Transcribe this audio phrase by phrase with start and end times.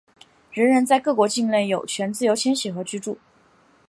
[0.51, 3.19] 人人在各国境内有权自由迁徙和居住。